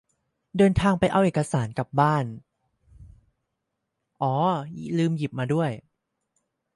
[0.57, 2.25] เดินทางไปเอาเอกสาร กลับบ้าน
[4.21, 4.33] อ่อ
[4.97, 5.71] ลืมหยิบมาด้วย